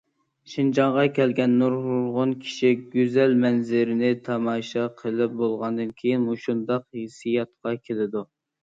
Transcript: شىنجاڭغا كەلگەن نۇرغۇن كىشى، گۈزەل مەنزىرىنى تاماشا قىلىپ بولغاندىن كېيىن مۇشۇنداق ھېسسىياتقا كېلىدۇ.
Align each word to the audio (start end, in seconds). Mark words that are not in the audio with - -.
شىنجاڭغا 0.51 1.03
كەلگەن 1.17 1.53
نۇرغۇن 1.59 2.33
كىشى، 2.47 2.71
گۈزەل 2.95 3.37
مەنزىرىنى 3.45 4.11
تاماشا 4.31 4.89
قىلىپ 5.03 5.37
بولغاندىن 5.45 5.97
كېيىن 6.03 6.29
مۇشۇنداق 6.33 6.93
ھېسسىياتقا 7.05 7.81
كېلىدۇ. 7.89 8.31